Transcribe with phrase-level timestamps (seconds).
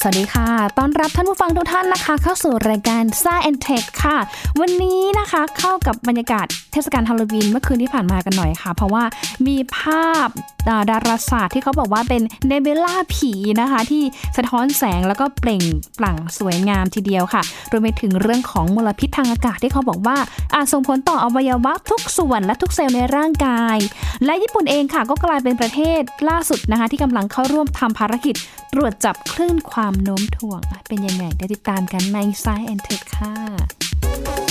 [0.00, 0.48] สวัสดีค่ะ
[0.78, 4.16] ต้อนรับท่านผู้ฟังทุกท่านนะคะ เข้าสู่รายการซ่าแอนเทคค่ะ
[4.60, 9.04] วันนี้นะคะเข้ากับบรรยากาศเทศกาลฮาโลวีนเมื่อคืนที่ผ่านมากันหน่อยค่ะ เพราะว่า
[9.46, 10.26] มีภาพ
[10.90, 14.02] ดาราศาสตร์ที่เขาบอกว่าเป็นเนเบล่าผีนะคะ ที่
[14.36, 15.62] สะท้อนแสงแล้วก็เปล่ง
[15.98, 20.16] ปลั่งสวยงามทีเดียวค่ะ รวมไปถึงเรื่องของมลพิษทางอากาศที่เขาบอกว่า
[20.54, 23.78] อาจส่งผลต่ออวัยวะทุกส่วนและทุกเซลล์ในร่างกาย
[24.24, 28.34] และญี่ปุ่นเองค่ะก็กลายเป็นประเทศล่าสุดนะคะ ที่กำลังเข้าร่วมทำภารกิจ
[28.72, 34.47] ตรวจจับคลื่นความโน้มถ่วงเป็นยังไงเดี๋ยวติดตามกันใน Science and Tech ค่ะ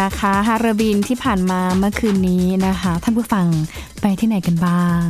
[0.00, 3.46] นะคะฮาราบินที่ผ่านมาเมื่อคืนนี้นะคะ ท่านผู้ฟัง
[4.00, 5.04] ไปที่ไหนกันบ้าง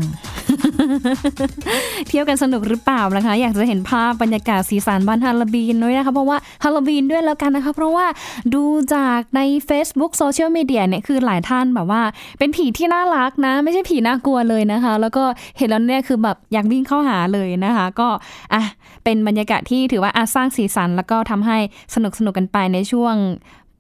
[2.09, 8.07] เที่ยวกันสนุกหรือเปล่านะคะ อยากจะเห็นภาพบรรยากาศสีสันวันฮาโลวีนด้วยนะคะ เพราะว่าฮาโลวีนด้วยแล้วกันนะคะ เพราะว่า
[8.55, 12.03] ดูจากใน Facebook โซเชียลมีเดียเนี่ยคือหลายท่านแบบว่า
[12.39, 15.25] เป็นผีที่น่ารักนะ ไม่ใช่ผีน่ากลัวเลยนะคะ แล้วก็
[15.59, 18.09] เห็นแล้วเนี่ยคือแบบอยากวิ่งเข้าหาเลยนะคะ ก็
[18.55, 18.63] อะ
[19.05, 21.59] เป็นบรรยากาศที่ถือว่าอาสร้างสีสัน แล้วก็ทำให้
[21.95, 23.15] สนุกสนุกกันไปในช่วง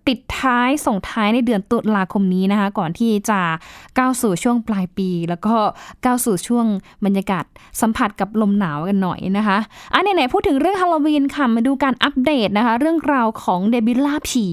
[0.06, 3.40] ปิดท้ายส่งท้ายในเดือนตุลาคมนี้นะคะ ก่อนที่จะ
[3.98, 5.54] ก้าวสู่ช่วงปลายปี แล้วก็
[6.04, 6.66] ก้าวสู่ช่วง
[7.04, 7.44] บรรยากาศ
[7.80, 9.58] สัมผัสกับลมหนาวกันหน่อยนะคะ
[9.94, 14.46] อันไหนๆพูดถึงเรื่องฮาโลวีนค่ะมาดูการอัปเดตนะคะ เรื่องราวของเนบิวลาผี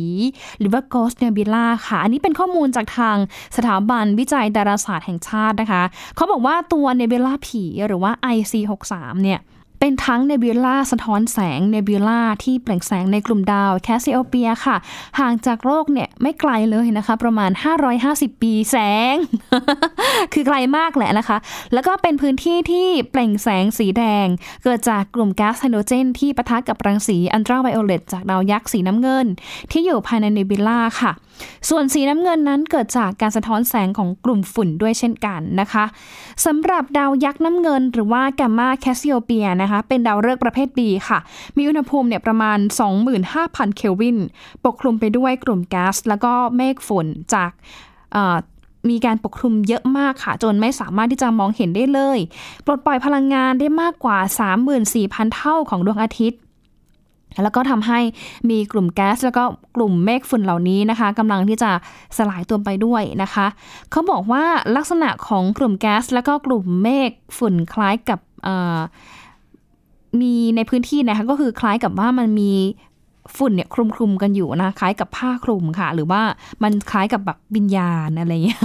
[0.60, 3.18] หรือว่า Ghost Nebula ค่ะ อันนี้เป็นข้อมูลจากทาง
[3.58, 5.84] สถาบันวิจัยดาราศาสตร์แห่งชาตินะคะ
[6.16, 8.94] เขาบอกว่าตัวเนบิวลาผีหรือว่า IC63
[9.24, 9.40] เนี่ย
[9.84, 14.76] เป็นทั้งเนบิวลาสะท้อนแสงเนบิวลาที่เปล่งแสงในกลุ่มดาวแคสซิโอเปียค่ะ
[15.20, 17.52] ห่างจากโลกเนี่ยไม่ไกลเลยนะคะ ประมาณ
[17.98, 18.78] 550 ปีแส
[19.14, 19.16] ง
[20.34, 21.38] คือไกลมากแหละนะคะ
[21.74, 24.28] แล้วก็เป็นพื้นที่ที่เปล่งแสงสีแดง
[24.64, 29.28] เกิดจากกลุ่มก๊าซไฮโดรเจน ที่ปะทะกับรังสีอัลตราไวโอเลตจากดาวยักษ์สีน้ำเงิน
[29.72, 31.12] ที่อยู่ภายในเนบิวลาค่ะ
[31.70, 35.86] ส่วนสีน้ำเงินนั้นเกิดจากการสะท้อนแสงของกลุ่มฝุ่นด้วยเช่นกันนะคะ
[36.46, 41.20] สำหรับดาวยักษ์น้ำเงิน หรือว่าแกมมาแคสซิโอเปียนะคะเป็นดาวฤกษ์ประเภท B ค่ะ
[41.58, 42.58] มีอุณหภูมิเนี่ยประมาณ
[43.18, 44.18] 25,000 เคลวิน
[44.66, 47.52] ปกคลุมไปด้วยกลุ่มแก๊ส แล้วก็เมฆฝนจาก
[48.90, 52.20] มีการปกคลุมเยอะมากค่ะ จนไม่สามารถที่จะมองเห็นได้เลย
[52.66, 54.18] ปลดปล่อยพลังงานได้มากกว่า
[54.78, 56.40] 34,000 เท่าของดวงอาทิตย์
[57.44, 58.00] แล้วก็ทำให้
[58.50, 59.44] มีกลุ่มแก๊ส แล้วก็
[59.76, 61.72] กลุ่มเมฆฝุ่นเหล่านี้นะคะกำลังที่จะ
[62.18, 63.48] สลายตัวไปด้วยนะคะ
[63.92, 64.44] เขาบอกว่า
[64.76, 68.20] ลักษณะของกลุ่มแก๊ส แล้วก็กลุ่มเมฆฝุ่นคล้ายกับ
[70.22, 72.52] มีในพื้นที่นะคะก็คือคล้ายกับว่ามันมี
[73.38, 76.22] ฝุ่นเนี่ยคลุมคลุมกันอยู่นะคล้ายกับผ้าคลุมค่ะ หรือว่า
[76.64, 78.62] มันคล้ายกับแบบวิญญาณอะไรเงี้ย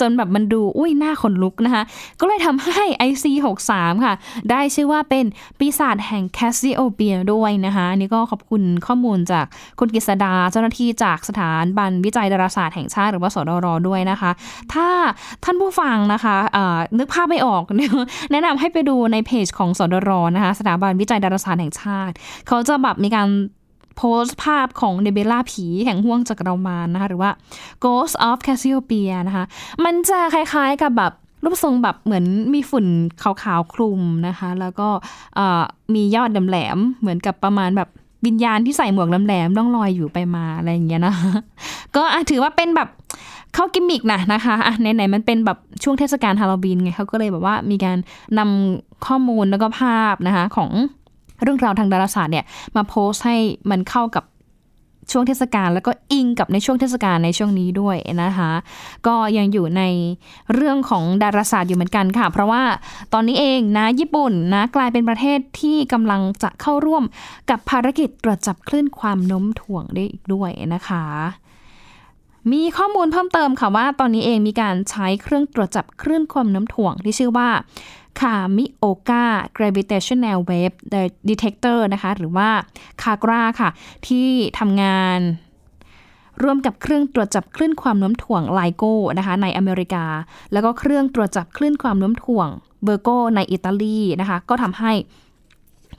[0.00, 1.82] จนแบบมันดูอุ้ยหน้าขนลุกนะคะ
[2.20, 3.72] ก็เลยทำให้ IC63
[4.04, 4.14] ค่ะ
[4.50, 5.24] ได้ชื่อว่าเป็น
[5.58, 9.46] ปีศาจแห่งแคสซิโอเปียด้วยนะคะนี่ก็ขอบคุณข้อมูลจาก
[9.78, 14.30] คุณกฤษดาเจ้าหน้าที่จากสถานบันวิจัยดาราศาสตร์แห่งชาติหรือว่าสดรด้วยนะคะ
[14.72, 14.88] ถ้า
[15.44, 16.36] ท่านผู้ฟังนะคะ
[16.98, 17.62] นึกภาพไม่ออก
[18.32, 22.14] แนะนำให้ไปดูในเพจของสดรนะคะ สถาบันวิจัยดาราศาสตร์แห่งชาติ
[22.48, 23.28] เขาจะแบบมีการ
[24.02, 27.30] โพสต์ภาพของเนเบล่าผีแห่งห่วงจักรวาลนะคะ หรือว่า
[27.84, 29.44] Ghost of Cassiopeia นะคะ
[29.84, 31.12] มันจะคล้ายๆกับแบบ
[31.44, 32.24] รูปทรงแบบเหมือน
[32.54, 32.86] มีฝุ่น
[33.22, 34.88] ขาวๆคลุมนะคะ แล้วก็
[35.94, 37.88] มียอดแหลมเหมือนกับประมาณแบบ
[38.26, 41.14] วิญญาณที่ใส่หมวกแหลมๆต้องลอยอยู่ไปมาอะไรอย่างเงี้ยนะ
[41.96, 42.88] ก็ถือว่าเป็นแบบ
[43.54, 47.96] เข้ากิมมิกนะนะคะอะไหนๆมันเป็นแบบช่วงเทศกาลฮาโลวีนไงเขาก็เลยแบบว่ามีการ
[48.38, 50.70] นำข้อมูลแล้วก็ภาพนะคะของ
[51.42, 52.44] เรื่องราวทางดาราศาสตร์เนี่ย
[52.76, 53.36] มาโพสต์ให้
[53.70, 54.24] มันเข้ากับ
[55.12, 58.50] ช่วงเทศกาลแล้วก็อิงกับในช่วงเทศกาลในช่วงนี้ด้วยนะคะ
[59.06, 59.82] ก็ยังอยู่ใน
[60.54, 62.62] เรื่องของดาราศาสตร์อยู่เหมือนกันค่ะ เพราะว่า
[63.12, 67.04] ตอนนี้เองนะญี่ปุ่นนะกลายเป็นประเทศที่กำลังจะเข้าร่วม
[67.50, 71.04] กับภารกิจตรวจจับคลื่นความโน้มถ่วงได้อีกด้วยนะคะ
[72.52, 77.48] มีข้อมูลเพิ่มเติมค่ะว่าตอนนี้เองมีการใช้เครื่องตรวจจับคลื่นความโน้มถ่วงที่ชื่อว่า
[78.20, 79.24] คามิโอกา
[79.56, 80.76] gravitational wave
[81.28, 82.48] detector นะคะ หรือว่า
[83.02, 83.70] คากราค่ะ
[84.06, 85.20] ที่ทำงาน
[86.42, 90.04] ร่วมกับเครื่องตรวจจับคลื่นความโน้มถ่วงไลโก้นะคะในอเมริกา
[90.52, 92.48] แล้วก็เครื่องตรวจจับคลื่นความโน้มถ่วง
[92.84, 94.92] เบอร์โกในอิตาลีนะคะ ก็ทำให้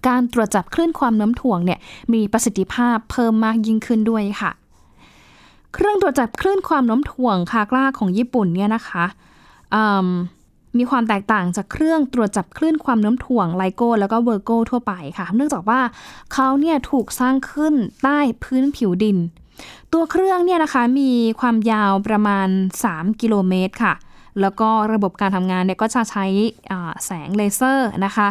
[0.07, 1.79] การตรวจจับคลื่นความโน้มถ่วงเนี่ย
[2.13, 4.51] มีประสิทธิภาพเพิ่มมากยิ่งขึ้นด้วยค่ะ
[5.73, 9.05] เครื่องตรวจจับคลื่นความโน้มถ่วงคากล้าของญี่ปุ่นเนี่ยนะคะ
[10.77, 15.79] มีความแตกต่างจากเครื่องตรวจจับคลื่นความโน้มถ่วงไลโก้แล้วก็เวอร์โก้ทั่วไปค่ะ เนื่องจากว่า
[16.33, 17.73] เขาเนี่ยถูกสร้างขึ้น
[18.03, 19.17] ใต้พื้นผิวดิน
[19.93, 22.47] ตัวเครื่องเนี่ยนะคะมีความยาวประมาณ
[22.85, 23.93] 3 กิโลเมตรค่ะ
[24.41, 26.25] แล้วก็ระบบการทำงานเนี่ยก็จะใช้
[27.05, 28.27] แสงเลเซอร์นะคะ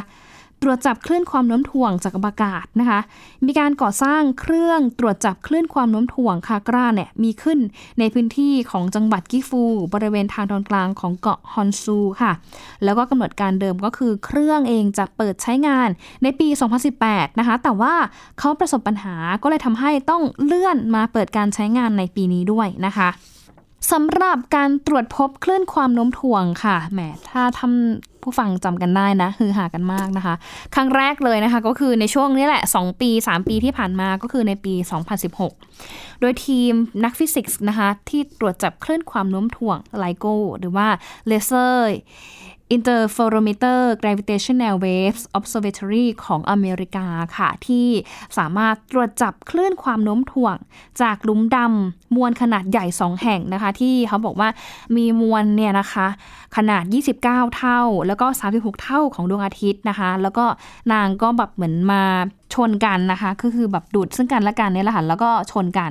[0.62, 3.00] ตรวจจับคลื่นความโน้มถ่วงจากอากาศนะคะ
[3.46, 7.58] มีการก่อสร้างเครื่องตรวจจับคลื่นความโน้มถ่วงคากราเนี่ยมีขึ้น
[7.98, 9.62] ในพื้นที่ของจังหวัดกิฟู
[9.94, 12.32] บริเวณทางตอนกลางของเกาะฮอนซูค่ะ
[12.84, 15.88] แล้วก็กำหนดการเดิมก็คือเครื่องเองจะเปิดใช้งาน
[16.22, 16.48] ในปี
[16.94, 17.94] 2018 นะคะ แต่ว่า
[18.38, 23.08] เขาประสบปัญหาก็เลยทำให้ต้องเลื่อนมาเปิดการใช้งานในปีนี้ด้วยนะคะ
[23.92, 30.34] สำหรับการตรวจพบคลื่นความโน้มถ่วงค่ะ แหม ถ้าทำ ผู้ฟังจำกันได้นะคือหากันมากนะคะ
[30.74, 34.74] ครั้งแรกเลยนะคะก็คือในช่วงนี้แหละ 2 ปี 3 ปีที่ผ่านมาก็คือในปี
[35.46, 36.72] 2016 โดยทีม
[37.04, 40.26] นักฟิสิกส์นะคะที่ตรวจจับคลื่นความโน้มถ่วงไลโก
[40.58, 40.88] หรือว่า
[41.26, 41.90] เลเซอร์
[42.76, 47.06] Interferometer Gravitational Waves Observatory ของอเมริกา
[47.36, 47.86] ค่ะ ที่
[48.38, 50.56] สามารถตรวจจับคลื่นความโน้มถ่วง
[51.02, 54.48] จากหลุมดำมวลขนาดใหญ่ 2 แห่งนะคะ ที่เขาบอกว่า
[54.96, 56.06] มีมวลเนี่ยนะคะ
[56.56, 56.82] ขนาด
[57.20, 60.44] 29 เท่า แล้วก็ 36 เท่าของดวงอาทิตย์นะคะ แล้วก็
[60.92, 62.02] นางก็แบบเหมือนมา
[62.54, 65.90] ชนกันนะคะก็คือแบบดูดซึ่งกันและกันเนี่ยแหละค่ะแล้วก็ชนกัน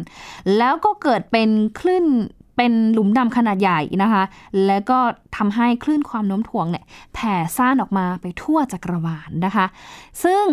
[0.57, 1.49] แล้วก็เกิดเป็น
[1.79, 2.05] คลื่น
[2.61, 4.23] เป็นหลุมดำขนาดใหญ่นะคะ
[4.67, 4.99] แล้วก็
[5.37, 9.65] ทำให้คลื่นความโน้มถ่วงเนี่ยแผ่ซ่านออกมาไปทั่วจักรวาลนะคะ
[10.23, 10.43] ซึ่ง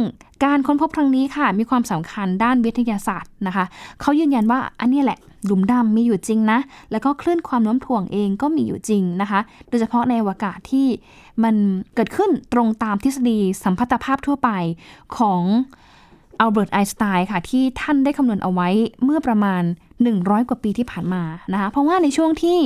[0.44, 3.64] การค้นพบครั้งนี้ค่ะมีความสำคัญด้านวิทยาศาสตร์นะคะ
[4.00, 6.58] เขายืนยันว่าอันนี้แหละหลุมดำมีอยู่จริงนะ
[6.90, 10.86] แล้วก็คลื่นความโน้มถ่วงเองก็มีอยู่จริงนะคะ โดยเฉพาะในอวกาศที่
[11.44, 11.54] มัน
[11.94, 14.50] เกิดขึ้นตรงตามทฤษฎีสัมพัทธภาพทั่วไป
[15.16, 15.42] ของ
[16.40, 18.68] อัลเบิร์ตไอน์สไตน์ค่ะ ที่ท่านได้คำนวณเอาไว้
[19.04, 19.62] เมื่อประมาณ
[20.04, 21.22] 100 กว่าปีที่ผ่านมา
[21.52, 22.60] นะคะเพราะว่าในช่วงที่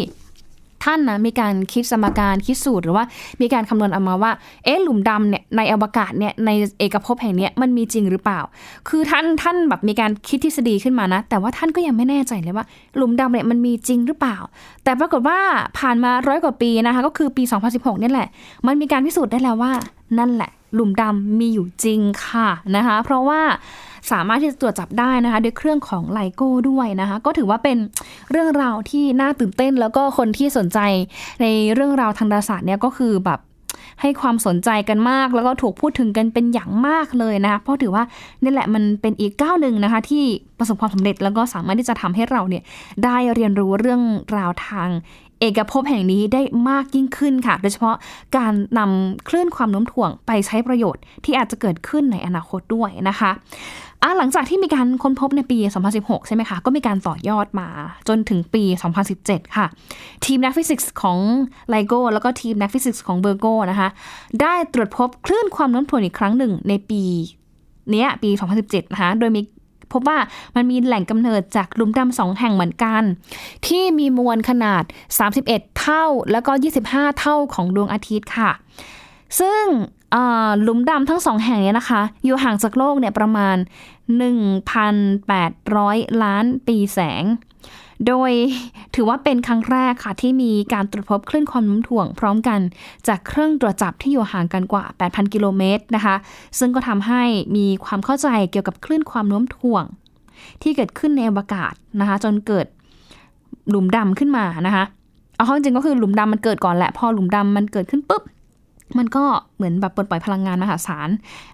[0.87, 3.05] ท่านนะมีการคิดสมการคิดสูตรหรือว่า
[3.41, 4.33] มีการคำนวณออกมาว่า
[4.65, 8.41] เอ๊ะหลุมดำเนี่ยในอวกาศเนี่ยในเอกภพแห่งนี้มันมีจริงหรือเปล่า
[8.89, 12.67] คือท่านท่านแบบมีการคิดทฤษฎีขึ้นมานะ แต่ว่าท่านก็ยังไม่แน่ใจเลยว่า
[12.97, 14.37] หลุมดำเนี่ยมันมีจริงหรือเปล่า
[14.85, 15.39] แต่ปรากฏว่า
[15.79, 17.43] ผ่านมาร้อยกว่าปีนะคะก็คือปี
[17.73, 18.29] 2016นี่แหละ
[18.67, 19.73] มันมีการพิสูจน์ได้แล้วว่า
[20.19, 23.41] นั่นแหละ หลุมดำมีอยู่จริงค่ะนะคะ เพราะว่า
[24.13, 27.77] สามารถที่จะตรวจจับได้นะคะ ด้วยเครื่องของไลโก้ด้วยนะคะ ก็ถือว่าเป็น
[28.31, 30.79] เรื่องราวที่น่าตื่นเต้น แล้วก็คนที่สนใจ
[31.43, 33.41] ในเรื่องราวทางดาราศาสตร์เนี่ยก็คือแบบ
[34.01, 38.05] ให้ความสนใจกันมาก แล้วก็ถูกพูดถึงกันเป็นอย่างมากเลยนะคะเพราะถือว่า
[38.43, 40.25] นี่แหละมันเป็นอีกก้าวหนึ่งนะคะ ที่
[40.59, 42.63] ประสบความสำเร็จแล้วก็สามารถที่จะทำให้เราเนี่ย
[43.05, 44.03] ได้เรียนรู้เรื่อง
[44.37, 44.89] ราวทาง
[45.41, 47.97] เอกภพแห่งนี้ได้มากยิ่งขึ้นค่ะ โดยเฉพาะ
[48.37, 53.31] การนำคลื่นความโน้มถ่วงไปใช้ประโยชน์ที่อาจจะเกิดขึ้นในอนาคตด้วยนะคะ
[54.19, 55.59] หลังจากที่มีการค้นพบในปี
[55.93, 57.69] 2016 ใช่ไหมคะ ก็มีการต่อยอดมา
[58.09, 58.63] จนถึงปี
[59.11, 59.67] 2017 ค่ะ
[60.25, 61.19] ทีมนักฟิสิกส์ของ
[61.69, 63.89] LIGO แล้วก็ทีมนักฟิสิกส์ของ Virgo นะคะ
[64.41, 67.03] ได้ตรวจพบคลื่นความโน้มถ่วงอีกครั้งหนึ่งในปี
[67.95, 69.41] นี้ปี 2017 นะคะ โดยมี
[69.93, 70.19] พบว่า
[70.57, 73.03] มันมีแหล่งกำเนิดจากหลุมดำสองแห่งเหมือนกัน
[73.67, 74.83] ที่มีมวลขนาด
[75.31, 76.53] 31 เท่าแล้วก็
[76.85, 78.51] 25 เท่าของดวงอาทิตย์ค่ะ
[79.41, 79.65] ซึ่ง
[80.63, 83.57] หลุมดำทั้งสองแห่งนี้นะคะ อยู่ห่างจากโลกเนี่ยประมาณ
[84.69, 87.25] 1,800 ล้านปีแสง
[88.07, 88.33] โดย
[88.95, 92.61] ถือว่าเป็นครั้งแรกค่ะ ที่มีการตรวจพบคลื่นความโน้มถ่วงพร้อมกัน
[93.09, 96.15] จากเครื่องตรวจจับที่อยู่ห่างกันกว่า 8,000 กิโลเมตรนะคะ
[96.59, 97.23] ซึ่งก็ทำให้
[97.57, 99.85] มีความเข้าใจเกี่ยวกับคลื่นความโน้มถ่วง
[100.63, 102.67] ที่เกิดขึ้นในอวกาศนะคะ จนเกิด
[103.71, 104.85] หลุมดำขึ้นมานะคะ
[105.37, 108.23] เอาข้อจริงก็คือหลุมดำมันเกิดก่อนแหละพอหลุมดำมันเกิดขึ้นปุ๊บ
[108.99, 109.25] มันก็
[109.57, 111.09] เหมือนแบบปลดปล่อยพลังงานมหาศาล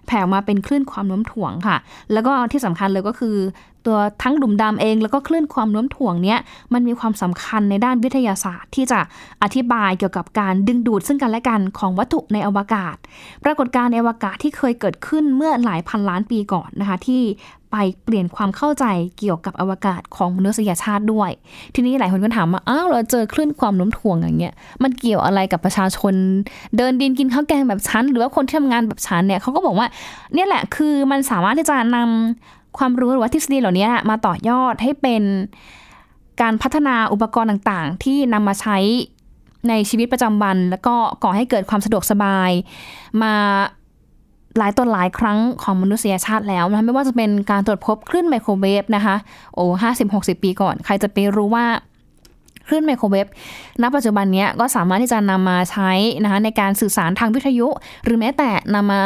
[0.07, 1.77] แผ่มาเป็นคลื่นความโน้มถ่วงค่ะ
[2.13, 3.35] แล้วก็ที่สำคัญเลยก็คือ
[3.87, 6.39] ตัวทั้งดุมดำเอง แล้วก็คลื่นความโน้มถ่วงเนี้ย
[6.73, 8.99] มันมีความสำคัญในด้านวิทยาศาสตร์ ที่จะ
[9.43, 12.95] อธิบายเกี่ยวกับการดึงดูดซึ่งกันและกันของวัตถุในอวกาศ
[13.43, 17.21] ปรากฏการณ์ในอวกาศที่เคยเกิดขึ้นเมื่อหลายพันล้านปีก่อนนะคะที่
[17.71, 18.85] ไปเปลี่ยนความเข้าใจ
[19.19, 21.31] เกี่ยวกับอวกาศของมนุษยชาติด้วย
[21.75, 24.53] ทีนี้หลายคนก็ถามว่า อ้าว เราเจอคลื่นความโน้มถ่วงอย่างเงี้ย
[24.83, 26.13] มันเกี่ยวอะไรกับประชาชน
[26.77, 29.87] เดินดินกินข้าวแกงแบบฉันหรือว่าคนที่ทำงานแบบฉันเนี่ยเขาก็บอกว่า
[30.33, 35.23] เนี่ยแหละคือมันสามารถที่จะนำ ความรู้หรือว่าทฤษฎีเหล่านี้มาต่อยอดให้เป็น
[36.41, 38.77] การพัฒนาอุปกรณ์ต่างๆ ที่นำมาใช้
[39.69, 42.51] ในชีวิตประจำวัน แล้วก็ก่อให้เกิดความสะดวกสบาย
[43.21, 43.33] มา
[44.57, 49.15] หลายตนหลายครั้งของมนุษยชาติแล้วนะไม่ว่าจะเป็นการตรวจพบคลื่นไมโครเวฟนะคะ
[49.55, 51.65] โอ้ห้าสิบหกสิบปีก่อน ใครจะไปรู้ว่า
[52.67, 53.27] คลื่นไมโครเวฟ
[53.81, 55.91] ณปัจจุบันนี้ก็สามารถที่จะนำมาใช้
[56.23, 57.67] นะคะในการสื่อสารทางวิทยุ
[58.03, 59.01] หรือแม้แต่นำมา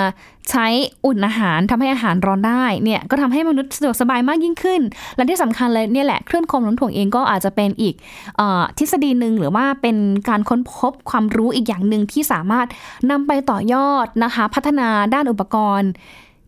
[0.52, 0.68] ใช้
[1.06, 4.82] อุ่นอาหารทำให้อาหารร้อนได้เนี่ยก็ทำให้มนุษย์สะดวกสบายมากยิ่งขึ้น
[5.16, 7.96] และที่สำคัญเลยเนี่ยแหละคลื่นความโน้มถ่วงเองก็อาจจะเป็นอีก
[8.40, 8.42] อ
[8.78, 9.98] ทฤษฎีหนึ่งหรือว่าเป็น
[10.30, 12.68] การค้นพบความรู้อีกอย่างหนึ่งที่สามารถ
[13.12, 15.92] นำไปต่อยอดนะคะพัฒนาด้านอุปกรณ์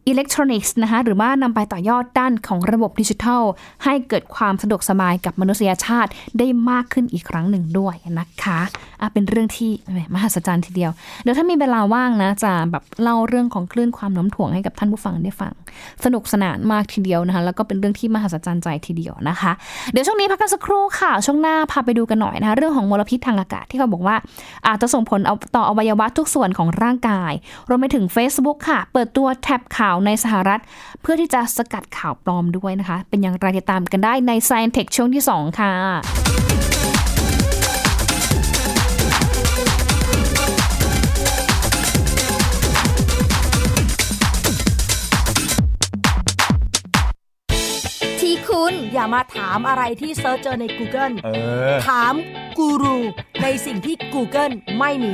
[0.07, 3.43] อิเล็กทรอนิกส์นะคะหรือว่านำไปต่อยอดด้านของระบบดิจิทัล
[3.83, 9.71] ให้เกิดความสะดวกสบายกับมนุษยชาติได้มากขึ้นอีกครั้งหนึ่งด้วยนะคะะเป็นเรื่องที่
[10.13, 10.91] มหัศจรรย์ทีเดียว
[11.23, 15.53] เดี๋ยวถ้ามีเวลาว่างนะจะแบบเล่าเรื่องของคลื่นความโน้มถ่วงให้กับท่านผู้ฟังได้ฟัง
[16.03, 19.51] สนุกสนานมากทีเดียวนะคะแล้วก็เป็นเรื่องที่มหัศจรรย์ใจทีเดียวนะคะ
[19.91, 24.15] เดี๋ยวช่วงนี้พักกันสักครู่ค่ะ ช่วงหน้าพาไปดูกันหน่อยนะคะเรื่องของมลพิษทางอากาศที่เขาบอกว่า
[24.67, 25.19] อาจจะส่งผล
[25.55, 27.33] ต่ออวัยวะทุกส่วนของร่างกาย
[27.69, 30.61] รวมไปถึง Facebook ค่ะ เปิดตัวแท็บข่าวในสหรัฐ
[31.01, 35.73] เพื่อที่จะสกัดข่าวปลอมด้วยนะคะ เป็นอย่างไรติดตามกันได้ใน Science Tech ช่วงที่ 2 ค่ะ
[48.51, 51.29] คุณอย่ามาถามอะไรที่ search เจอใน Google เอ
[51.73, 52.13] อถาม
[52.57, 52.97] กูรู
[53.41, 55.13] ในสิ่งที่ Google ไม่มี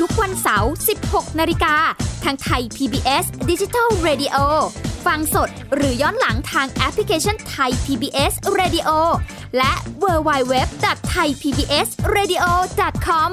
[0.04, 0.72] ุกวันเสาร์
[1.04, 1.74] 16 นาฬิกา
[2.24, 4.36] ทางไทย PBS Digital Radio
[5.06, 8.88] ฟังสดหรือย้อนหลังทางแอปพลิเคชันไทย PBS Radio
[9.56, 12.44] และ w w w t h a i PBS Radio
[13.06, 13.30] com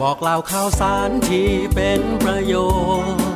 [0.00, 2.54] บอกเล่าข่าวสารที่เป็นประโย
[3.16, 3.35] ชน์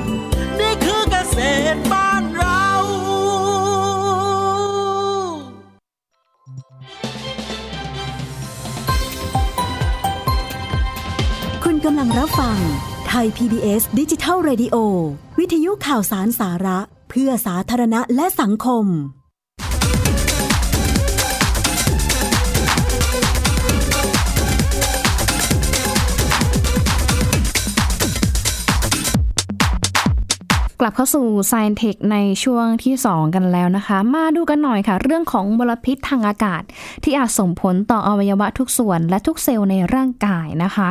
[1.35, 1.37] ษ
[1.75, 2.65] ตรบ้านเรา
[11.63, 12.57] คุณกำลังรับฟัง
[13.07, 14.75] ไทย PBS ดิจิทัล Radio
[15.39, 18.85] วิทยุข่าวสารสาระ เพื่อสาธารณะและสังคม
[30.83, 36.63] กลับเข้าสู่ Science Tech ในช่วงที่ 2 กันแล้วนะคะ มาดูกันหน่อยค่ะ เรื่องของมลพิษทางอากาศ
[37.03, 40.89] ที่อาจส่งผลต่ออวัยวะทุกส่วนและทุกเซลล์ในร่างกายนะคะ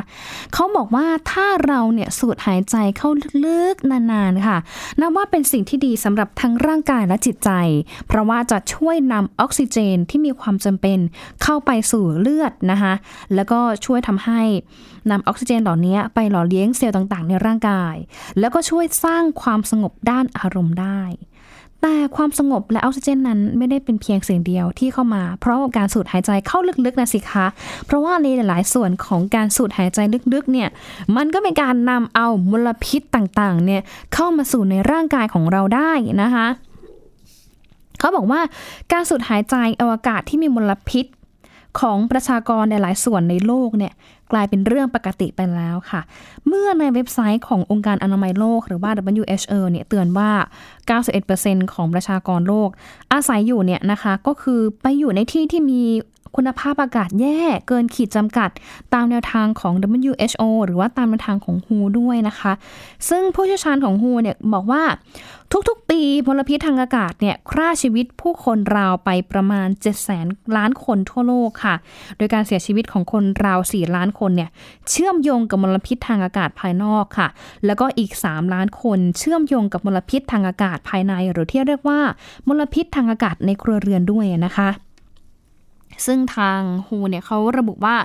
[0.55, 3.09] เขาบอกว่าถ้าเราเนี่ยสูดหายใจเข้า
[3.45, 4.57] ลึกๆนานๆค่ะ
[5.01, 7.51] นับว่าเป็นสิ่งที่ดีสำหรับทั้งร่างกายและจิตใจ
[8.09, 10.99] เพราะว่าจะช่วยนำออกซิเจนที่มีความจำเป็น
[11.43, 12.93] เข้าไปสู่เลือดนะคะ
[13.35, 14.43] แล้วก็ช่วยทำให้
[15.11, 17.95] นำออกซิเจนเหล่านี้ไปหล่อเลี้ยงเซลล์ต่างๆ ในร่างกาย
[18.39, 21.03] แล้วก็ช่วยสร้างความสงงบด้านอารมณ์ได้
[21.83, 27.47] แต่ความสงบและออกซิเจนนั้นไม่ได้เป็นเพียงสิ่งเดียวที่เข้ามา เพราะการสูดหายใจเข้าลึกๆนะสิคะ
[27.87, 29.99] เพราะว่าในหลายๆส่วนของการสูดหายใจ
[30.35, 30.69] ลึกๆเนี่ย
[31.17, 33.83] มันก็เป็นการนำเอามลพิษต่างๆเนี่ย
[34.15, 36.47] เข้ามาสู่ในร่างกายของเราได้นะคะ
[37.99, 38.41] เขาบอกว่า
[38.93, 41.07] การสูดหายใจอวกาศที่มีมลพิษ
[41.81, 43.93] ของประชากรในหลายส่วนในโลกเนี่ย
[44.33, 46.01] กลายเป็นเรื่องปกติไปแล้วค่ะ
[46.47, 50.31] เมื่อในเว็บไซต์ขององค์การอนามัยโลก หรือว่า WHO เนี่ยเตือนว่า
[51.03, 52.69] 91%ของประชากรโลก
[53.13, 55.83] อาศัยอยู่เนี่ยนะคะก็คือไปอยู่ในที่ที่มี
[56.37, 58.51] คุณภาพอากาศแย่เกินขีดจำกัด
[58.95, 62.53] ตามแนวทางของ WHO หรือว่าตามแนวทางของ WHO ด้วยนะคะ
[63.09, 64.83] ซึ่งผู้เชี่ยวชาญของ WHO เนี่ยบอกว่า
[65.69, 71.75] ทุกๆ ปีมลพิษทางอากาศเนี่ยฆ่าชีวิตผู้คนราวไปประมาณ 7 0 0 0 0 ล้านคนทั่วโลกค่ะ
[72.17, 74.51] โดยการเสียชีวิตของคนราว 4 ล้านคนเนี่ย
[74.91, 77.29] เชื่อมโยงกับมลพิษทางอากาศภายนอกค่ะ
[77.67, 82.01] แล้วก็อีก 3 ล้านคนเชื่อมโยงกับมลพิษทางอากาศภายใน หรือที่เรียกว่า
[82.49, 84.69] มลพิษทางอากาศในครัวเรือนด้วยนะคะ
[86.07, 87.97] ซึ่งทางฮูเนี่ยเขาระบุว่า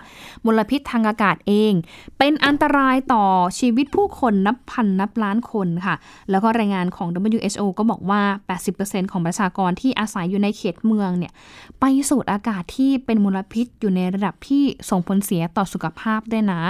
[0.46, 1.74] มลพิษทางอากาศเอง
[2.18, 3.25] เป็นอันตรายต่อ
[3.60, 5.96] ชีวิตผู้คนนับพันนับล้านคนค่ะ
[6.30, 8.22] แล้วก็รายงานของ WHO ก็บอกว่า
[8.68, 11.34] 80%ของประชากรที่อาศัยอยู่ในเขตเมืองเนี่ย
[11.80, 16.62] ไปสูดอากาศที่เป็นมลพิษอยู่ในระดับที่ส่งผลเสียต่อสุขภาพด้วยนะ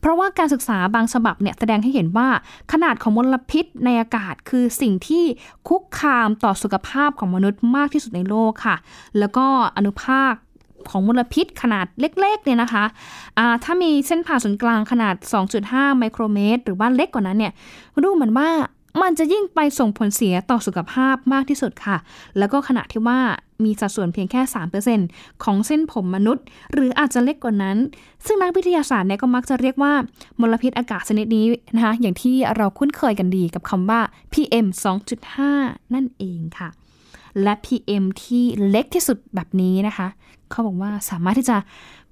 [0.00, 2.28] เพราะว่าการศึกษาบางฉบับเนี่ยแสดงให้เห็นว่า
[2.72, 5.24] ขนาดของมลพิษในอากาศคือสิ่งที่
[5.68, 8.76] คุกคามต่อสุขภาพของมนุษย์มากที่สุดในโลกค่ะ
[9.18, 9.46] แล้วก็
[9.76, 10.32] อนุภาค
[10.90, 15.14] ของมลพิษขนาดเล็กๆเนี่ยนะคะะถ้ามีเส้นผ่าศูนย์กลางขนาด
[15.56, 17.52] 2.5 ไมโครเมตร หรือว่าเล็กกว่านั้นเนี่ย
[18.04, 18.48] ดูเหมือนว่า
[19.02, 21.96] มันจะยิ่งไปส่งผลเสียต่อสุขภาพมากที่สุดค่ะ
[22.38, 23.18] แล้วก็ขณะที่ว่า
[23.64, 24.40] มีสัดส่วนเพียงแค่
[24.92, 27.76] 3%ของเส้นผมมนุษย์ หรืออาจจะเล็กกว่านั้น
[28.26, 29.92] ซึ่งนักวิทยาศาสตร์เนี่ยก็มักจะเรียกว่า
[30.40, 31.44] มลพิษอากาศชนิดนี้
[31.76, 34.00] นะคะ อย่างที่เราคุ้นเคยกันดีกับคำว่า
[34.32, 34.66] PM
[35.30, 36.68] 2.5 นั่นเองค่ะ
[37.42, 40.08] และ PM ที่เล็กที่สุดแบบนี้นะคะ
[40.50, 41.56] เขาบอกว่าสามารถที่จะ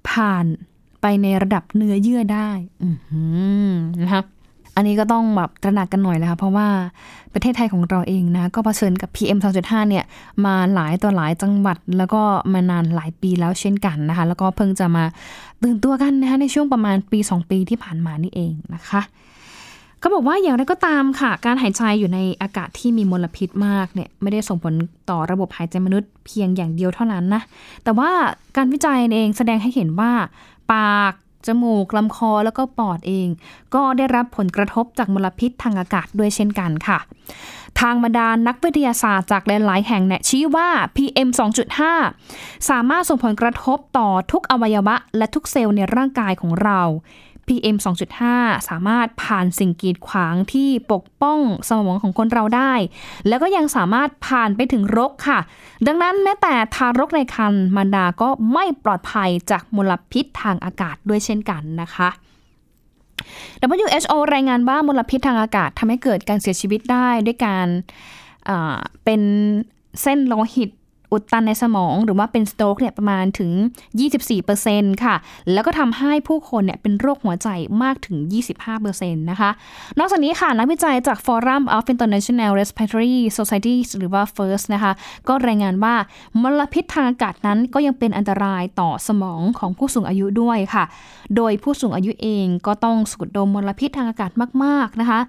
[0.09, 0.45] ผ่าน
[1.01, 2.49] ไปในระดับเนื้อเยื่อได้
[4.03, 4.23] นะคะ
[4.75, 6.67] อันนี้ก็ต้องแบบตระหนักกันหน่อยนะคะ เพราะว่า
[7.33, 10.05] ประเทศไทยของเราเองนะ ก็เผชิญกับ PM 2.5 เนี่ย
[10.45, 12.21] มาหลายตัวหลายจังหวัด แล้วก็
[12.53, 15.05] มานานหลายปีแล้วเช่นกันนะคะ แล้วก็เพิ่งจะมา
[15.63, 19.01] ตื่นตัวกันนะคะในช่วงประมาณปี 2 ปีที่ผ่านมานี่เองนะคะ
[20.07, 24.73] ก็บอกว่าอย่างไรก็ตามค่ะ การหายใจอยู่ในอากาศที่มีมลพิษมากเนี่ยไม่ได้ส่งผล
[25.09, 27.41] ต่อระบบหายใจมนุษย์เพียงอย่างเดียวเท่านั้นนะ
[27.83, 28.09] แต่ว่า
[28.57, 30.11] การวิจัยเองแสดงให้เห็นว่า
[30.73, 31.13] ปาก
[31.47, 33.27] จมูกลำคอแล้วก็ปอดเอง
[33.75, 36.99] ก็ได้รับผลกระทบจากมลพิษทางอากาศด้วยเช่นกันค่ะ
[37.79, 41.29] ทางบรรดานักวิทยาศาสตร์จากหลาย ๆ แห่งเนี่ยชี้ว่า PM
[41.93, 46.81] 2.5 สามารถส่งผลกระทบต่อทุกอวัยวะ และทุกเซลล์ในร่างกายของเรา
[47.47, 47.77] PM
[48.23, 52.73] 2.5 สามารถผ่านสิ่งกีดขวางที่ปกป้องสมองของคนเราได้
[53.27, 55.39] แล้วก็ยังสามารถผ่านไปถึงรกค่ะ
[55.87, 62.09] ดังนั้นแม้แต่ทารกในครรภ์มารดาก็ไม่ปลอดภัยจากมลพิษทางอากาศด้วยเช่นกันนะคะ
[63.71, 67.67] WHO รายงานว่ามลพิษทางอากาศทำให้เกิดการเสียชีวิตได้ด้วยการ
[69.03, 69.21] เป็น
[70.01, 70.69] เส้นโลหิต
[71.11, 73.51] อุดตันในสมองหรือว่าเป็นสโตรกเนี่ยประมาณถึง
[74.27, 75.15] 24%ค่ะ
[75.51, 77.49] แล้วก็ทำให้ผู้คนเนี่ยเป็นโรคหัวใจ
[77.83, 78.17] มากถึง
[78.71, 79.49] 25%นะคะ
[79.99, 84.91] นอกจากนี้ค่ะ นักวิจัยจาก Forum of International Respiratory Societies หรือว่า FIRST นะคะ
[85.27, 85.95] ก็รายงานว่า
[86.41, 90.83] มลพิษทางอากาศนั้นก็ยังเป็นอันตรายต่อสมองของผู้สูงอายุด้วยค่ะ
[91.35, 94.31] โดยผู้สูงอายุเองก็ต้องสูดดมมลพิษทางอากาศ
[94.63, 95.19] มาก ๆนะคะ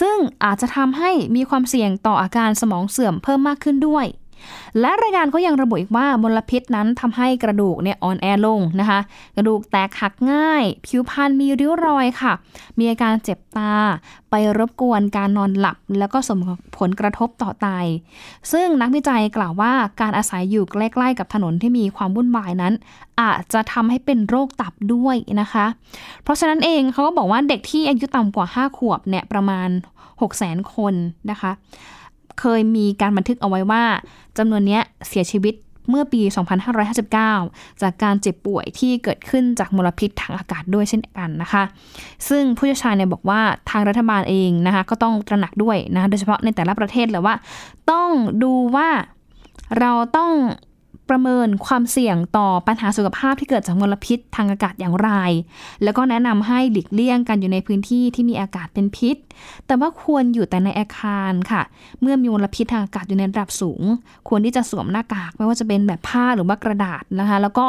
[0.00, 4.06] ซึ่งอาจจะทำให้มีความเสี่ยงต่ออาการสมองเสื่อมเพิ่มมากขึ้นด้วย
[4.80, 9.00] และรายงานก็ยังระบุอีกว่ามลพิษนั้นทำให้กระดูกเนี่ยอ่อนแอลงนะคะ
[9.36, 12.32] กระดูกแตกหักง่าย ผิวพรรณมีริ้วรอยค่ะ
[12.78, 13.74] มีอาการเจ็บตา
[14.30, 16.38] ไปรบกวนการนอนหลับ แล้วก็สม
[16.78, 17.68] ผลกระทบต่อไต
[18.52, 22.72] ซึ่งนักวิจัยกล่าวว่าการอาศัยอยู่ใกล้ๆกับถนนที่มีความวุ่นวายนั้น
[23.20, 25.66] อาจจะทำให้เป็นโรคตับด้วยนะคะ
[26.22, 29.68] เพราะฉะนั้นเองเขาก็บอกว่าเด็กที่อายุต่ำกว่า 5 ขวบเนี่ยประมาณ
[30.20, 30.94] 6 0 0 0 0 0 คน
[31.30, 31.50] นะคะ
[32.40, 33.82] เคยมีการบันทึกเอาไว้ว่า
[34.38, 35.54] จำนวนนี้เสียชีวิต
[35.90, 36.20] เมื่อปี
[37.00, 41.62] 2559 จากการเจ็บป่วยที่เกิดขึ้นจากมลพิษทางอากาศด้วยเช่นกันนะคะ
[42.28, 43.40] ซึ่งผู้เชี่ยวชาญเนี่ยบอกว่า
[43.70, 47.34] ทางรัฐบาลเองนะคะก็ต้องตระหนักด้วยนะ โดยเฉพาะในแต่ละประเทศเลยว่า
[47.90, 48.10] ต้อง
[48.42, 48.88] ดูว่า
[49.78, 50.30] เราต้อง
[51.12, 55.10] ประเมินความเสี่ยงต่อปัญหาสุขภาพที่เกิดจากมลพิษทางอากาศอย่างไร
[55.82, 59.16] แล้วก็แนะนำให้หลีกเลี่ยงกันอยู่ในพื้นที่ที่มีอากาศเป็นพิษ
[59.66, 61.62] แต่ว่าควรอยู่แต่ในอาคารค่ะ
[62.00, 63.82] เมื่อมีมลพิษทางอากาศอยู่ในระดับสูง
[64.28, 67.66] ควรที่จะสวมหน้ากากไม่ว่าจะเป็นแบบผ้าหรือว่ากระดาษนะคะ แล้วก็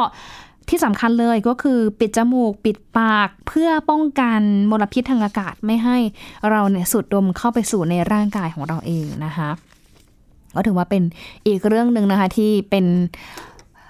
[0.68, 5.96] ที่สำคัญเลยก็คือปิดจมูกปิดปากเพื่อป้องกันมลพิษทางอากาศไม่ให้
[6.50, 9.50] เราเนี่ยสูดดมเข้าไปสู่ในร่างกายของเราเองนะคะ
[10.56, 11.02] ก็ถือว่าเป็น
[11.46, 12.84] อีกเรื่องหนึ่งนะคะที่เป็น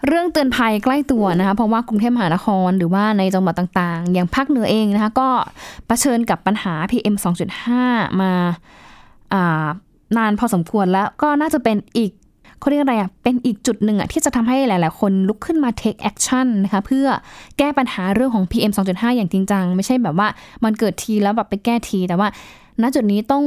[0.07, 5.29] เรื่องเตือนภัยใกล้ตัวนะคะเพราะว่ากรุงเทพมหานครหรือว่าในจังหวัดต่างๆ อย่างภาคเหนือเองนะคะก็
[5.87, 7.15] เผชิญกับปัญหา PM
[7.67, 9.69] 2.5 มาา
[10.17, 12.13] นานพอสมควรแล้วก็น่าจะเป็นอีก
[12.61, 17.07] เขาเรียกอะไรอะเป็นอีกจุดหนึ่งอะที่จะทำให้หลาย ๆ คนลุกขึ้นมา take action นะคะเพื่อ
[17.59, 20.29] แก้ปัญหาเรื่องของ PM 2.5 อย่างจริงจัง ไม่ใช่แบบว่า
[20.65, 22.29] มันเกิดทีแล้วแบบไปแก้ทีแต่ว่า
[22.83, 23.45] ณจุดนี้ต้อง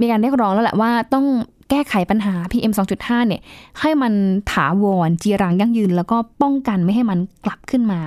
[0.00, 1.26] มีการเรียกร้องแล้วแหละว่าต้อง
[1.70, 3.42] แก้ไขปัญหา PM 2.5 เนี่ย
[3.80, 4.12] ให้มัน
[4.52, 8.00] ถาวรจีรังยั่งยืน แล้วก็ป้องกันไม่ให้มันกลับขึ้นมา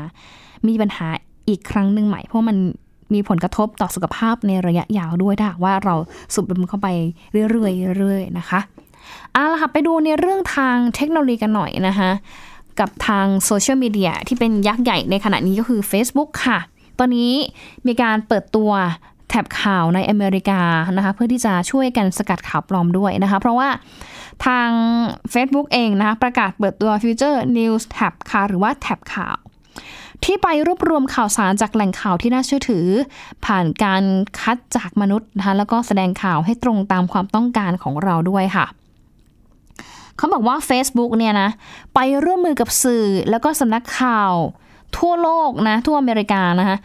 [0.67, 1.07] มีปัญหา
[1.49, 2.57] อีกครั้งหนึ่งใหม่ เพราะมัน
[3.13, 5.95] มีผลกระทบต่อสุขภาพในระยะยาวด้วยถ้าว่าเรา
[6.33, 6.87] สูบดมเข้าไป
[7.31, 8.59] เรื่อยๆเรื่อยๆนะคะ
[9.33, 12.09] เอาละค่ะไปดูในเรื่องทางเทคโนโลยีกันหน่อยนะคะ
[12.79, 16.59] กับทางโซเชียลมีเดียที่เป็นยักษ์ใหญ่ในขณะนี้ก็คือ Facebook ค่ะ
[16.99, 17.31] ตอนนี้
[17.87, 18.71] มีการเปิดตัว
[19.33, 20.61] แท็บข่าวในอเมริกา
[20.97, 23.69] นะคะเพื่อที่จะช่วยกันสกัดข่าวปลอมด้วยนะคะ เพราะว่า
[24.45, 24.69] ทาง
[25.33, 29.35] Facebook เองนะคะประกาศเปิดตัว Future News Tab ค่ะหรือว่าแท็บข่าว
[30.23, 32.85] ที่ไปรวบรวมข่าวสารจากแหล่งข่าวที่น่าเชื่อถือ
[33.45, 34.03] ผ่านการ
[34.39, 38.65] คัดจากมนุษย์นะคะแล้วก็แสดงข่าวให้ตรงตามความต้องการของเราด้วยค่ะ
[40.17, 41.49] เขาบอกว่า Facebook เนี่ยนะ
[41.95, 44.33] ไปร่วมมือกับสื่อแล้วก็สำนักข่าว
[44.97, 46.77] ทั่วโลกนะทั่วอเมริกานะคะ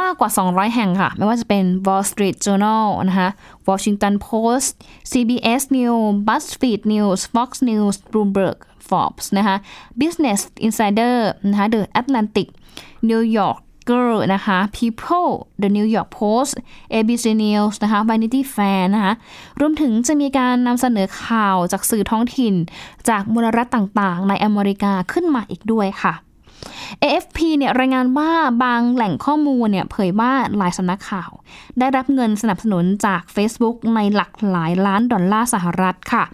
[0.00, 3.28] มากกว่า 200 แห่งค่ะ ไม่ว่าจะเป็น Wall Street Journal นะคะ
[3.68, 4.68] Washington Post
[5.10, 9.56] CBS News BuzzFeed News Fox News Bloomberg Forbes นะคะ
[10.00, 11.16] Business Insider
[11.50, 12.48] นะคะ The Atlantic
[13.08, 16.52] New Yorker นะคะ People The New York Post
[16.94, 19.12] ABC News นะคะ Vanity Fair นะคะ
[19.60, 22.54] รวมถึงจะมีการนำเสนอข่าวจากสื่อท้องถิ่น
[23.08, 26.14] จากมลรัฐต่างๆ ในอเมริกาขึ้นมาอีกด้วยค่ะ
[27.02, 28.30] AFP เนี่ยรายงานว่า
[28.64, 31.30] บางแหล่งข้อมูลเนี่ยเผยว่าหลายสำนักข่าว
[31.78, 36.24] ได้รับเงินสนับสนุนจาก Facebook ในหลักหลายล้านดอลลาร์สหรัฐค่ะ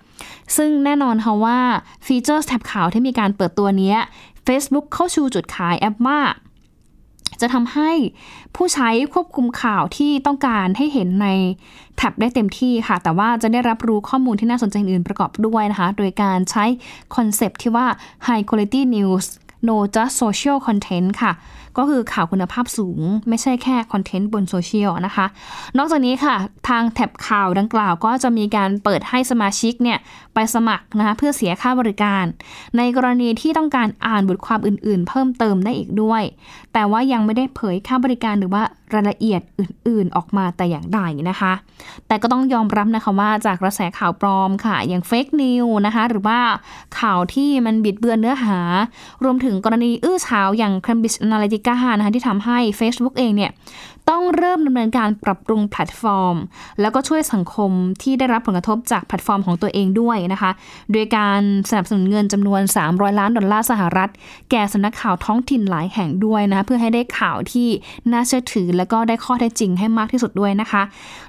[0.57, 1.59] ซึ่งแน่นอนค่ะว่า
[2.07, 3.95] ฟีเจอร์แท็บข่าวที่มีการเปิดตัวนี้
[4.47, 6.21] Facebook เข้าชูจุดขายแอปว่า
[7.41, 7.91] จะทำให้
[8.57, 11.29] ผู้ใช้ควบคุมข่าวที่ต้องการให้เห็นใน
[11.97, 16.65] tab ได้เต็มที่ค่ะ แต่ว่าจะได้รับรู้ข้อมูลที่น่าสนใจอื่นประกอบด้วยนะคะ โดยการใช้
[17.15, 17.87] concept ที่ว่า
[18.27, 19.27] high quality news
[19.69, 21.33] not just social content ค่ะ
[21.79, 25.27] ก็คือข่าวคุณภาพสูง ไม่ใช่แค่ content บนโซเชียลนะคะ
[25.79, 26.37] นอกจากนี้ค่ะ
[26.69, 29.99] ทาง tab ข่าวดังกล่าวก็จะมีการเปิดให้สมาชิกเนี่ย
[30.35, 32.25] ไปสมัครนะคะเพื่อเสียค่าบริการ
[32.77, 36.23] ในกรณีที่ต้องการอ่านบทความอื่นๆ เพิ่มเติมได้อีกด้วย
[36.73, 38.63] แต่ว่ายังไม่ได้เผยค่าบริการหรือว่า
[38.95, 41.53] รายละเอียดอื่น ๆ ออกมาแต่อย่างใดนะคะ
[42.07, 46.39] แต่ก็ต้องยอมรับนะคะว่าจากกระแสข่าวปลอมค่ะ อย่าง fake news นะคะ หรือว่า
[47.01, 48.59] ข่าวที่มันบิดเบือนเนื้อหา
[49.25, 53.53] รวมถึงกรณีอื้อฉาวอย่าง Cambridge Analytica นะคะที่ทำให้ Facebook เองเนี่ย
[54.11, 56.37] ต้องเริ่มดำเนินการปรับปรุงแพลตฟอร์ม
[56.81, 57.71] แล้วก็ช่วยสังคม
[58.03, 60.51] ที่ได้รับผลกระทบจากแพลตฟอร์มของตัวเองด้วยนะคะ
[60.93, 64.11] โดยการสนับสนุนเงินจำนวน 300 ล้านดอลลาร์สหรัฐ
[64.51, 67.69] แก่สำนักข่าวท้องถิ่นหลายแห่งด้วยนะเพื่อให้ได้ข่าวที่
[68.13, 70.83] น่าเชื่อถือแล้วก็ได้ข้อเท็จจริงให้มากที่สุดด้วยนะคะ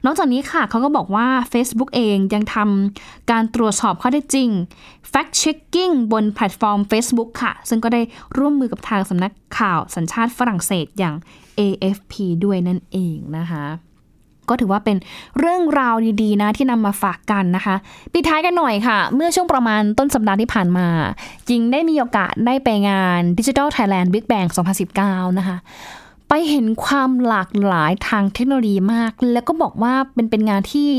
[0.06, 4.50] นอกจากนี้ค่ะเขาก็บอกว่า Facebook เองยังทำการตรวจสอบข้อเท็จจริง
[5.12, 8.02] fact checking บนแพลตฟอร์ม Facebook ค่ะ ซึ่งก็ได้
[8.38, 11.16] ร่วมมือกับทางสำนักข่าวสัญชาติฝรั่งเศสอย่าง
[11.60, 12.14] AFP
[12.46, 13.66] ด้วยนั่นเองนะคะ
[14.50, 14.98] ก็ถือว่าเป็น
[15.40, 17.76] เรื่องราวดีๆนะที่นำมาฝากกันนะคะ
[18.14, 20.88] ปิดท้ายกันหน่อยค่ะ เมื่อช่วงประมาณต้นสัปดาห์ที่ผ่านมา
[21.50, 24.50] จิงได้มีโอกาสได้ไปงาน Digital Thailand Big Bang
[24.94, 25.58] 2019 นะคะ
[26.34, 30.90] ไปเห็นความหลากหลายทางเทคโนโลยีมาก แล้วก็บอกว่าเป็นเป็นงานที่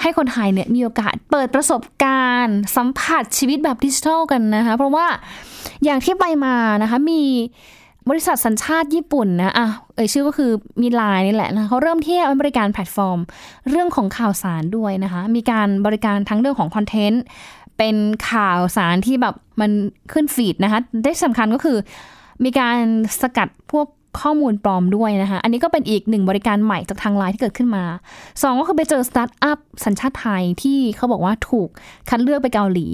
[0.00, 5.06] ให้คนไทยเนี่ยมีโอกาสเปิดประสบการณ์ สัมผัสชีวิตแบบดิจิทัลกันนะคะ เพราะว่า
[5.84, 7.22] อย่างที่ไปมานะคะมี
[8.08, 10.50] บริษัทสัญชาติญี่ปุ่นนะอะเอ่ยชื่อก็คือ
[10.82, 13.18] มีไลน์นี่แหละนะเขาเริ่มที่บริการแพลตฟอร์ม
[13.70, 17.22] เรื่องของข่าวสารด้วยนะคะ มีการบริการทั้งเรื่องของ content
[17.78, 17.96] เป็น
[18.30, 19.70] ข่าวสารที่แบบมัน
[20.12, 21.78] ขึ้น feed นะคะได้สำคัญก็คือ
[22.44, 22.78] มีการ
[23.20, 23.86] สกัดพวก
[24.20, 27.84] ข้อมูลปลอมด้วยนะคะ อันนี้ก็เป็นอีกหนึ่งบริการใหม่จากทางไลน์ที่เกิดขึ้นมา
[28.42, 31.68] สองก็คือไปเจอสตาร์ทอัพสัญชาติไทยที่เขาบอกว่าถูก
[32.08, 32.86] คัดเลือกไปเกาหลี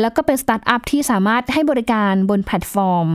[0.00, 3.08] แล้วก็เป็นสตาร์ทอัพที่สามารถให้บริการบนแพลตฟอร์ม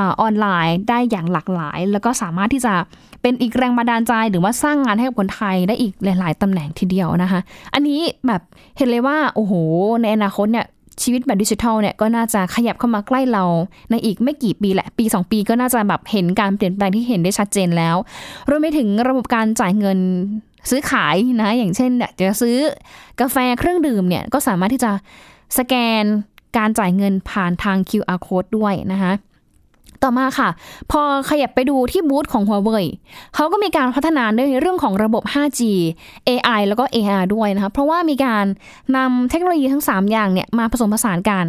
[0.00, 2.74] ออนไลน์ได้อย่างหลากหลาย แล้วก็สามารถที่จะ
[3.22, 7.40] เป็นอีกแรงบันดาลใจหรือว่าสร้างงานให้กับคนไทยได้อีกหลาย ๆตำแหน่งทีเดียวนะคะ
[7.74, 8.42] อันนี้แบบ
[8.76, 9.52] เห็นเลยว่าโอ้โห
[10.02, 10.66] ในอนาคตเนี่ย
[11.02, 13.44] ชีวิตแบบดิจิทัลเนี่ยก็น่าจะขยับเข้ามาใกล้เรา
[13.90, 17.96] ในอีกไม่กี่ปีแหละปี 2 ปีก็น่าจะแบบเห็นการเปลี่ยนแปลงที่เห็นได้ชัดเจนแล้ว
[18.48, 19.98] รวมไปถึงระบบการจ่ายเงิน
[20.70, 22.56] ซื้อขายนะอย่างเช่นจะซื้อ
[23.20, 24.90] กาแฟเครื่องดื่มเนี่ยก็สามารถที่จะ
[25.58, 26.04] สแกน
[26.58, 29.12] การจ่ายเงินผ่านทาง QR code ด้วยนะคะ
[30.04, 30.48] ต่อมาค่ะ
[30.90, 32.86] พอขยับไปดูที่บูธของ Huawei
[33.34, 35.60] เขาก็มีการพัฒนาในเรื่องของระบบ 5G
[36.28, 38.44] AI แล้วก็ AR ด้วยนะคะ เพราะว่ามีการ
[38.96, 41.46] นำเทคโนโลยีทั้ง 3 อย่างเนี่ยมาผสมผสานกัน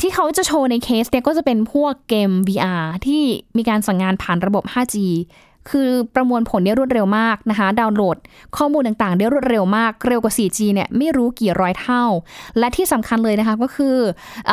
[0.00, 3.22] ที่เขาจะโชว์ในเคสเนี่ยก็จะเป็นพวกเกม VR ที่
[3.56, 4.96] มีการสั่งงานผ่านระบบ 5G
[5.70, 8.16] คือประมวลผลได้รวดเร็วมากนะคะ ดาวน์โหลด
[8.56, 12.04] ข้อมูลต่างๆ ได้รวดเร็วมาก เร็วกว่า 4G เนี่ยไม่รู้กี่ร้อยเท่า
[12.58, 13.96] และที่สำคัญเลยนะคะก็คือ
[14.50, 14.52] อ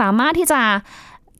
[0.00, 0.62] สามารถที่จะ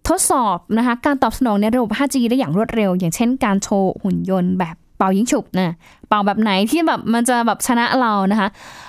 [0.09, 5.75] ทดสอบนะคะการตอบสนองในระบบ 5G ได้อย่างรวดเร็ว อย่างเช่นการโชว์หุ่นยนต์แบบเป่ายิงฉุบนะ
[6.09, 8.49] เป่าแบบไหนที่แบบมันจะแบบชนะเรานะคะ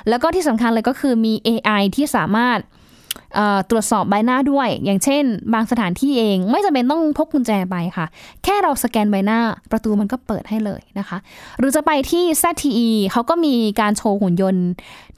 [0.10, 2.60] แล้วก็ที่สำคัญเลยก็คือมี AI ที่สามารถ
[3.70, 5.24] ตรวจสอบใบหน้าด้วย อย่างเช่น
[5.54, 8.06] บางสถานที่เองไม่จำเป็นต้องพกกุญแจไปค่ะ
[8.44, 9.40] แค่เราสแกนใบหน้า
[9.72, 11.18] ประตูมันก็เปิดให้เลยนะคะ
[11.58, 14.68] หรือจะไปที่ ZTE เขาก็มีการโชว์หุ่นยนต์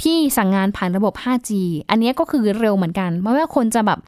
[0.02, 1.52] ที่สั่งงานผ่านระบบ 5G
[1.90, 4.00] อันนี้ก็คือเร็วเหมือนกัน ไม่ว่าคนจะแบบ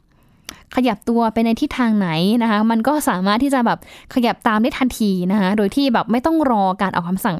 [0.76, 2.08] ขยับตัวไปในทิศทางไหน
[2.42, 3.78] นะคะ มันก็สามารถที่จะแบบ
[4.14, 7.36] ขยับตามได้ทันทีนะคะ โดยที่แบบไม่ต้องรอการออกคำสั่ง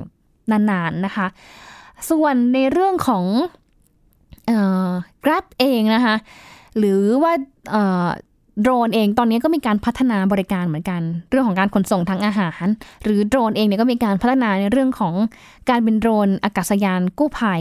[0.50, 1.26] นานๆนะคะ
[2.10, 3.24] ส่วนในเรื่องของ
[4.50, 4.52] อ
[4.88, 4.90] อ
[5.24, 6.16] Grab เองนะคะ
[6.78, 7.32] หรือว่า
[8.62, 12.64] โดรนเองตอนนี้ก็มีการพัฒนาบริการเหมือนกัน เรื่องของการขนส่งทางอาหาร
[13.04, 15.14] หรือโดรนเองเนี่ยก็มีการพัฒนาในเรื่องของ
[15.70, 17.60] การเป็นโดรนอากาศยานกู้ภัย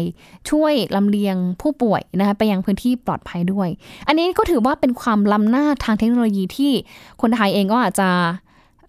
[0.50, 3.70] ช่วยลำเลียงผู้ป่วยนะคะไปยังพื้นที่ปลอดภัยด้วย
[4.08, 6.72] อันนี้ก็ถือว่าเป็นความล้ำหน้าทางเทคโนโลยีที่
[7.22, 8.10] คนไทยเองก็อาจจะ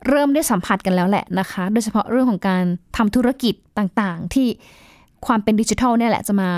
[0.09, 2.65] เริ่มได้สัมผัสกันแล้วแหละนะคะ โดยเฉพาะเรื่องของการ
[2.97, 4.47] ทำธุรกิจต่างๆ ที่
[5.27, 6.51] ความเป็นดิจิทัลเนี่ยแหละจะมา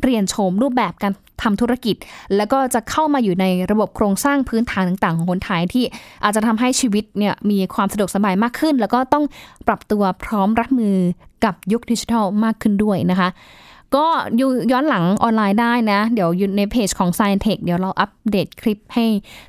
[0.00, 1.96] เปลี่ยนโฉมรูปแบบการ ทำธุรกิจ
[2.36, 5.84] แล้วก็จะเข้ามาอยู่ในระบบโครงสร้างพื้นฐานต่างๆ ของคนไทยที่
[6.24, 9.24] อาจจะทำให้ชีวิตเนี่ยมีความสะดวกสบายมากขึ้น แล้วก็ต้อง
[9.66, 10.96] ปรับตัวพร้อมรับมือ
[11.44, 13.28] กับยุคดิจิทัลมากขึ้นด้วยนะคะ
[13.94, 14.06] ก็
[14.40, 19.04] ยย้อนหลังออนไลน์ได้นะ เดี๋ยวอยู่ในเพจของ Science Tech เดี๋ยวเราอัปเดตคลิปให้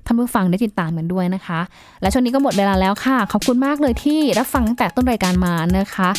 [0.05, 1.59] ท่านผู้ฟังได้ติดตามกันด้วยนะคะ
[2.01, 6.09] และช่วงนี้ก็หมดเวลาแล้วค่ะ ขอบคุณมากเลยที่รับฟังตั้งแต่ต้นรายการมานะคะ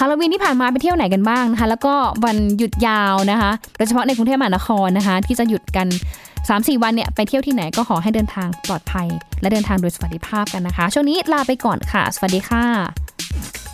[0.00, 5.86] ฮาโลวีนที่ผ่านมาไปเที่ยวไหนกันบ้างนะคะ แล้วก็วันหยุดยาวนะคะโดยเฉพาะในกรุงเทพมหานครนะคะ ที่จะหยุดกัน
[6.38, 9.06] 3-4 วันเนี่ยไปเที่ยวที่ไหนก็ขอให้เดินทางปลอดภัย
[9.40, 13.65] และเดินทางโดยสวัสดิภาพกันนะคะ ช่วงนี้ลาไปก่อนค่ะ สวัสดีค่ะ